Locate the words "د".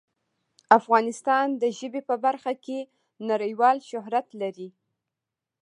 1.61-1.63